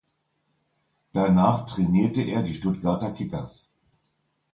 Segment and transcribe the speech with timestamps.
[1.13, 3.69] Danach trainierte er die Stuttgarter Kickers.